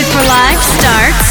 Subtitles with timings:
[0.00, 1.30] Music for Life starts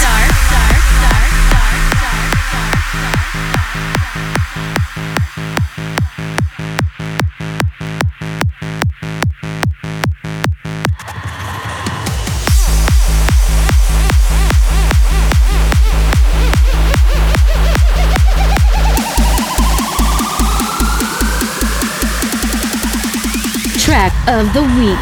[23.80, 25.00] track of the week.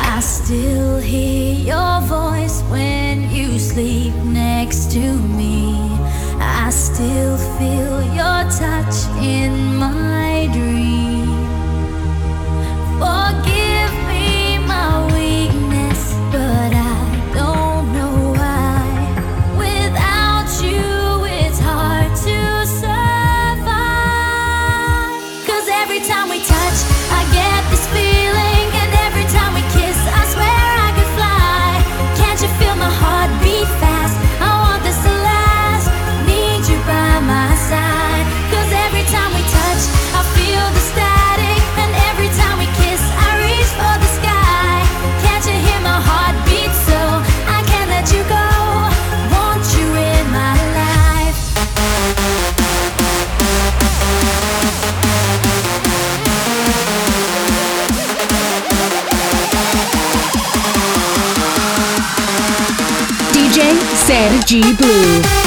[64.47, 65.46] 嫉妒。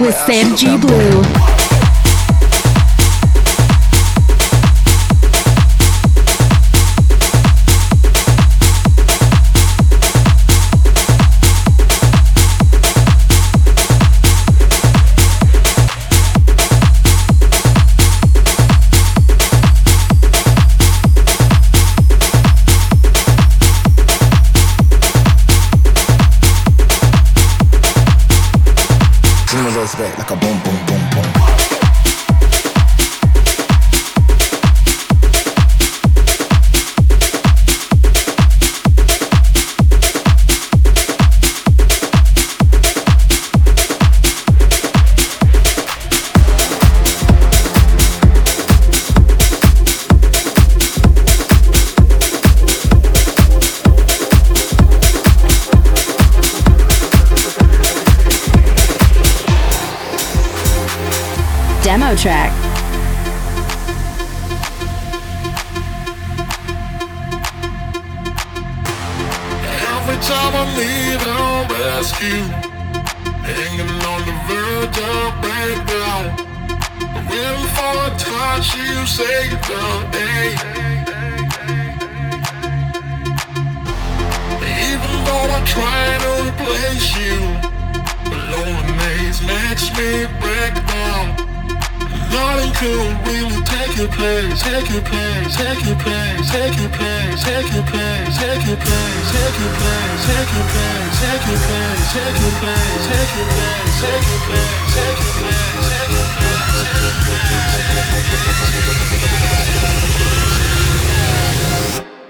[0.00, 1.67] With Sergi Blue.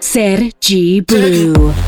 [0.00, 1.88] Sergi Blue.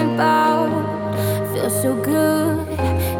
[0.00, 1.52] running about.
[1.52, 2.66] Feel so good,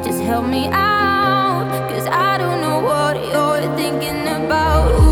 [0.05, 1.69] just help me out.
[1.91, 5.10] Cause I don't know what you're thinking about.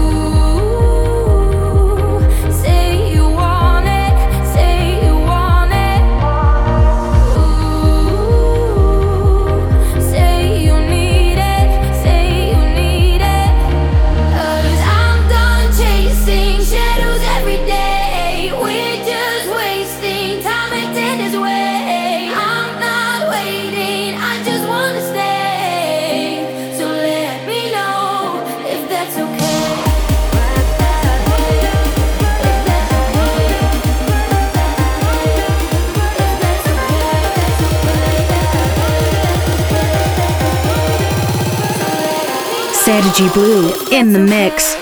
[43.08, 44.77] Prodigy Blue in the mix.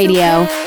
[0.00, 0.59] Radio.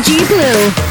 [0.00, 0.87] Sergi Blue.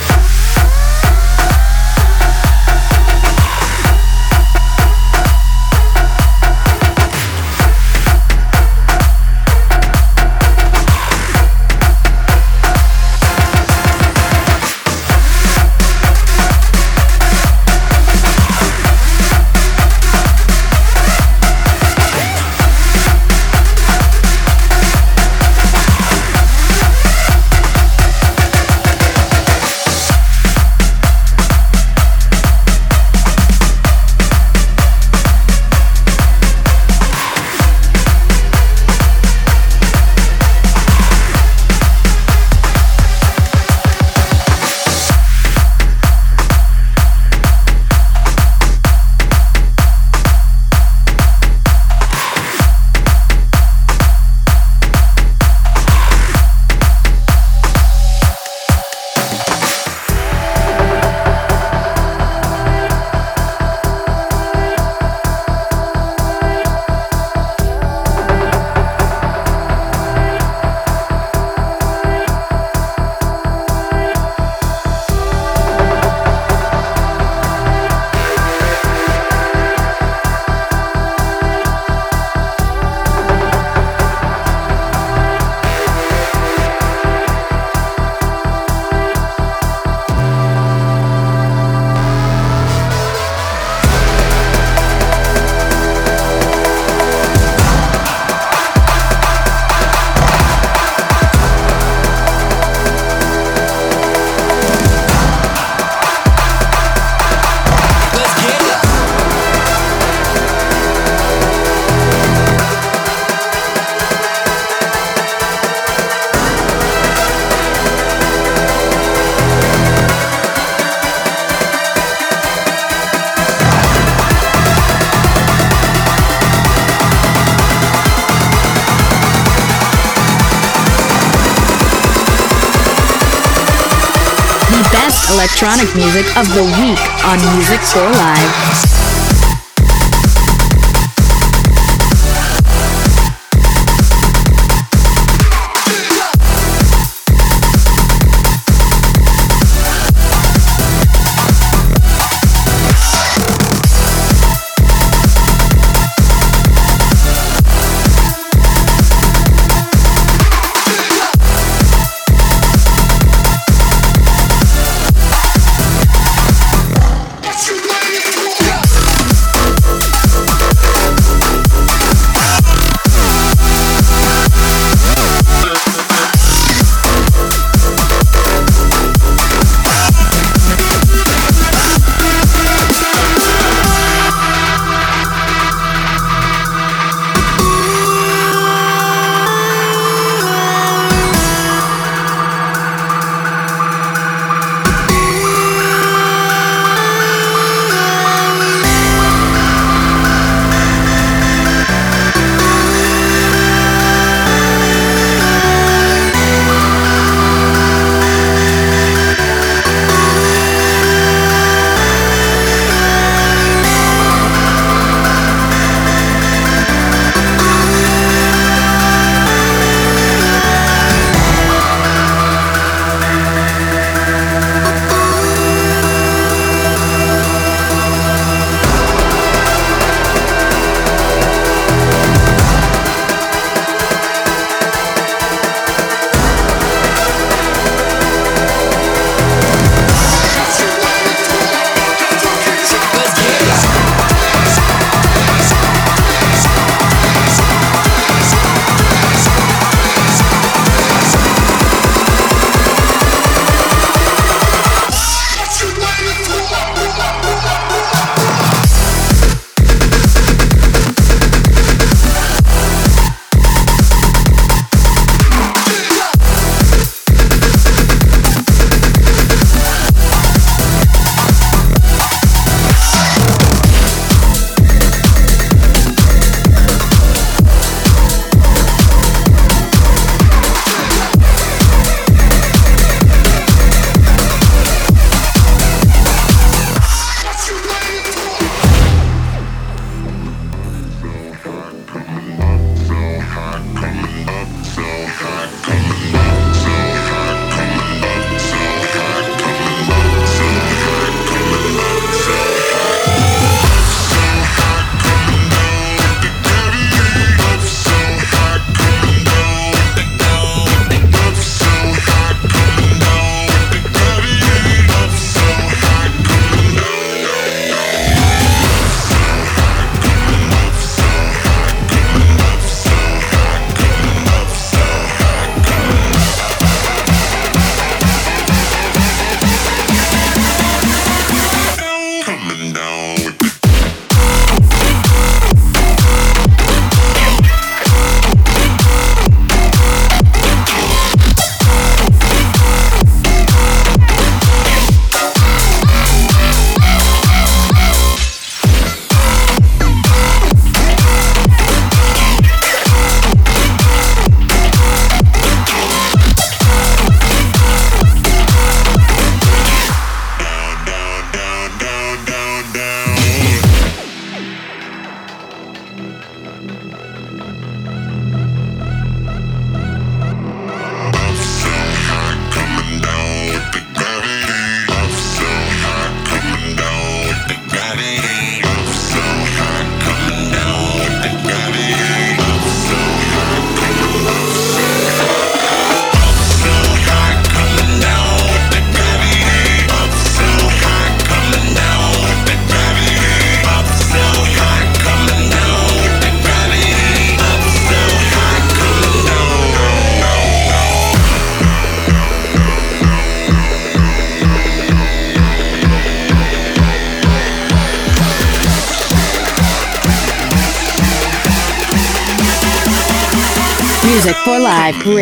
[135.68, 138.97] Electronic music of the week on Music for Live.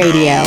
[0.06, 0.45] Radio.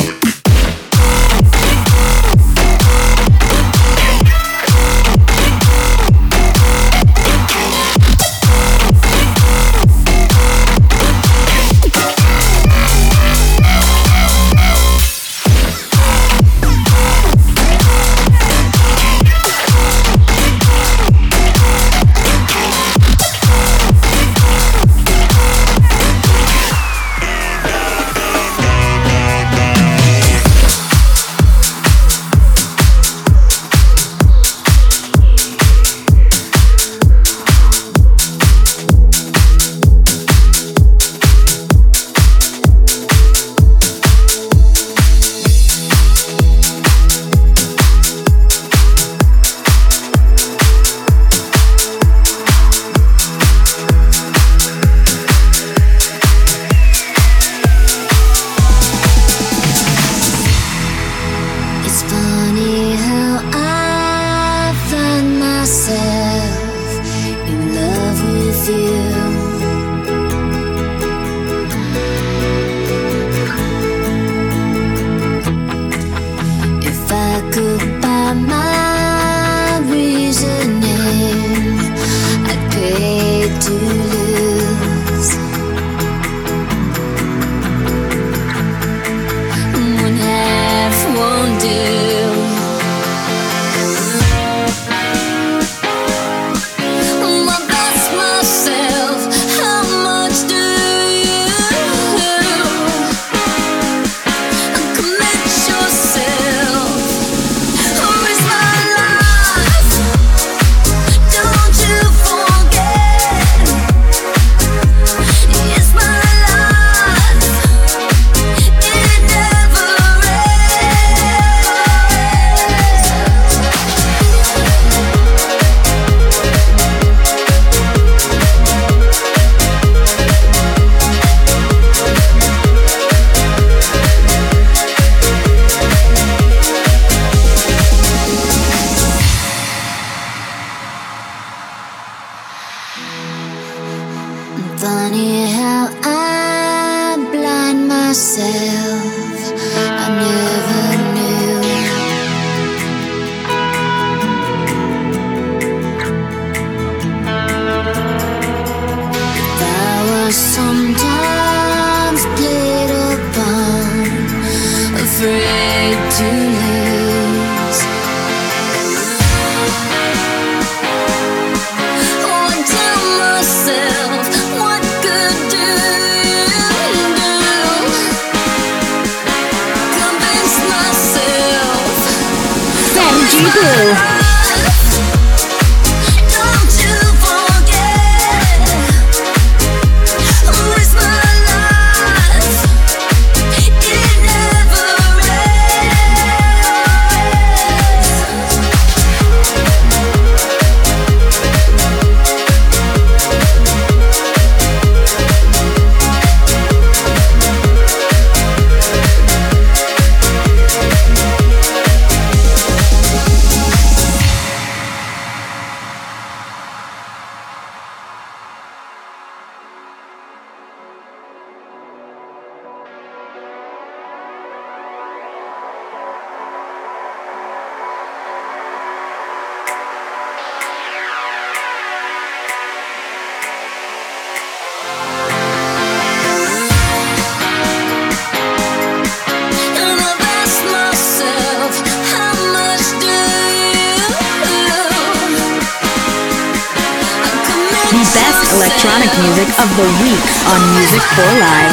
[251.19, 251.68] For Live.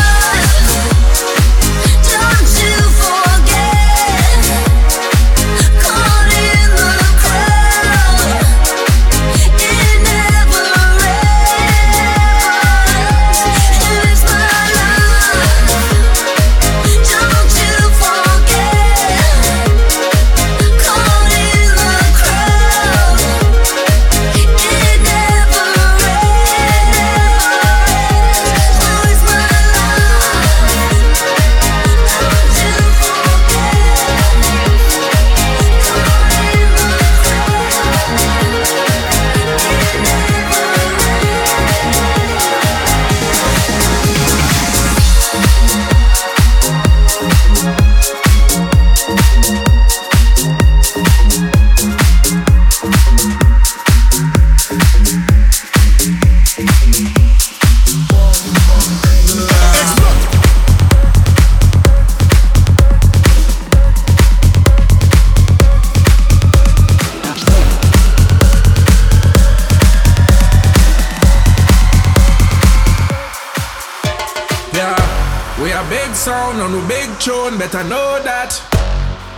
[76.67, 78.51] On a big tune, better know that.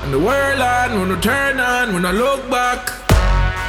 [0.01, 2.89] And the world on, when we turn on, when I look back.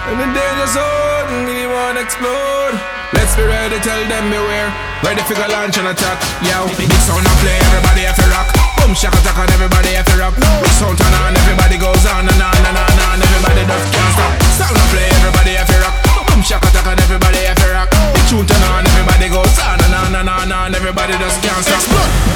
[0.08, 2.80] And the danger zone, we wanna explode.
[3.12, 4.72] Let's be ready, tell them beware.
[5.04, 6.24] Ready for launch and attack.
[6.40, 8.48] Yeah, big sound I play, everybody have to rock.
[8.80, 10.40] Boom, shaka attack on everybody have to rock.
[10.40, 13.18] Big sound turn on, everybody goes on and on and on and on.
[13.20, 14.34] Everybody just can't stop.
[14.56, 16.09] Sound I play, everybody have to rock.
[16.40, 17.92] Boom, shaka attack on everybody have to rock.
[18.16, 20.72] Big tune turn on, everybody goes on and on and on and on.
[20.72, 21.84] Everybody just can't stop.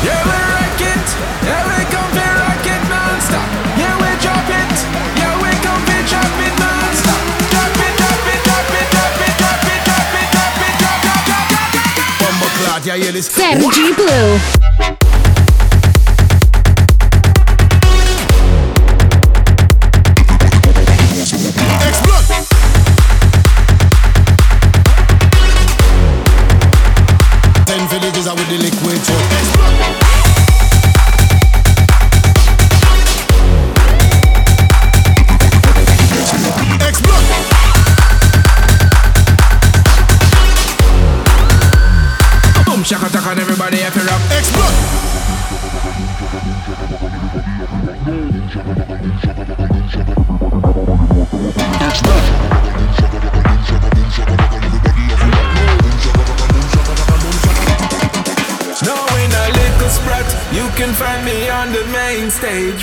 [0.04, 1.08] Yeah, we rock it.
[1.48, 3.48] Yeah, we come to rock it non-stop.
[3.80, 4.76] Yeah, we drop it.
[5.16, 7.24] Yeah, we come to drop it non-stop.
[7.48, 11.00] Drop it, drop it, drop it, drop it, drop it, drop it, drop it, drop,
[11.00, 12.12] drop, drop, drop, drop.
[12.20, 13.32] Bumbo clot, yeah, yeah, this.
[13.32, 13.96] Sam G.
[13.96, 14.36] Blue.
[14.84, 15.13] Explode.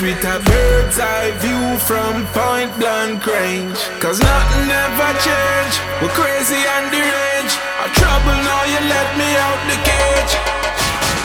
[0.00, 3.76] With a bird's eye view from point blank range.
[4.00, 7.56] Cause nothing ever change, we're crazy and deranged.
[7.76, 10.32] I'm trouble now, you let me out the cage.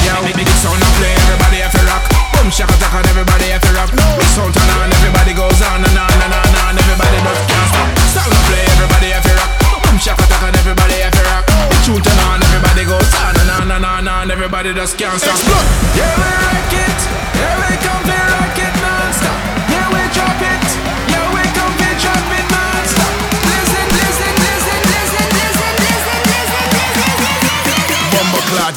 [0.04, 2.04] Yeah, we big sound and play, everybody have to rock.
[2.36, 3.96] Boom, shaka attack on everybody have to rock.
[3.96, 6.74] Big sound turn on, everybody goes on and on and on and on.
[6.76, 7.90] Everybody just can't stop.
[8.12, 9.52] Sound and play, everybody have to rock.
[9.88, 11.48] Boom, shaka on everybody have to rock.
[11.72, 13.46] Big tune turn on, everybody goes on and
[14.08, 15.34] on everybody just can't stop.
[15.34, 15.68] Explode.
[15.96, 16.35] Yeah,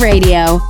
[0.00, 0.69] Radio.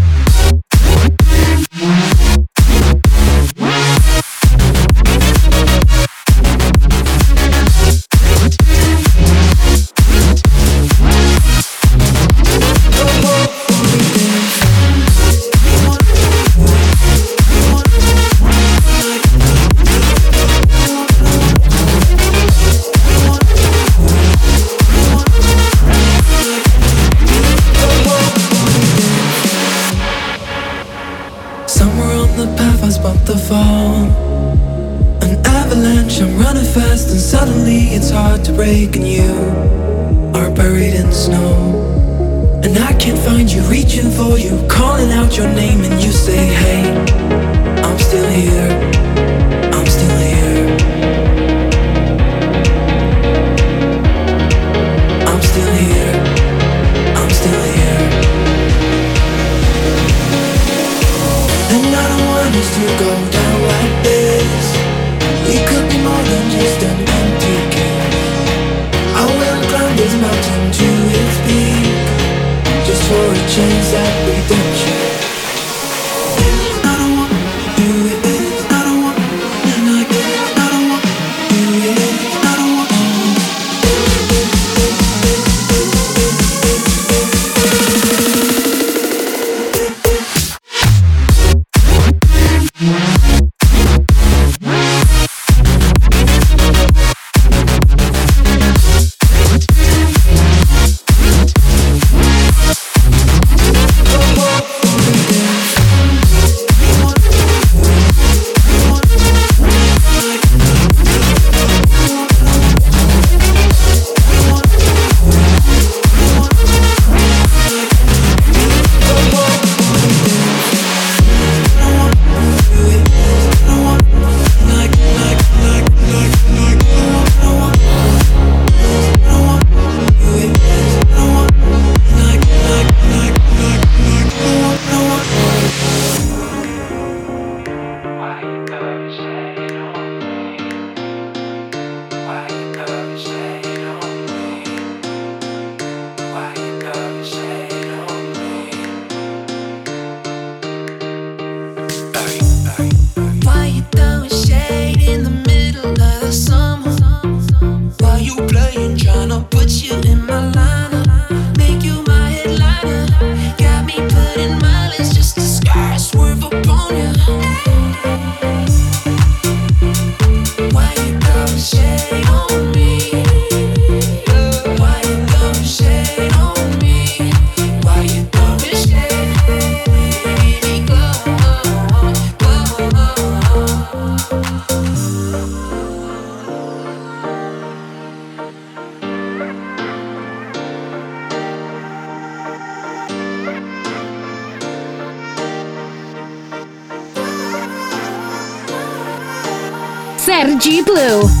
[200.59, 201.40] G blue.